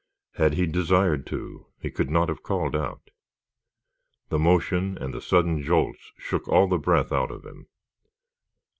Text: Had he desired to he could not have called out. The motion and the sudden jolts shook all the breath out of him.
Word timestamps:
Had 0.33 0.55
he 0.55 0.65
desired 0.65 1.27
to 1.27 1.67
he 1.79 1.91
could 1.91 2.09
not 2.09 2.27
have 2.27 2.41
called 2.41 2.75
out. 2.75 3.11
The 4.29 4.39
motion 4.39 4.97
and 4.97 5.13
the 5.13 5.21
sudden 5.21 5.61
jolts 5.61 6.11
shook 6.17 6.47
all 6.47 6.65
the 6.67 6.79
breath 6.79 7.11
out 7.11 7.29
of 7.29 7.45
him. 7.45 7.67